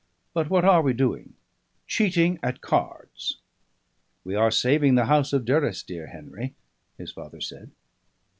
[0.33, 1.35] But what are we doing?
[1.85, 3.37] Cheating at cards!"
[4.23, 6.55] "We are saving the house of Durrisdeer, Henry,"
[6.97, 7.69] his father said.